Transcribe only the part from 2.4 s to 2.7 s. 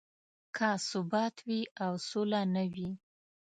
نه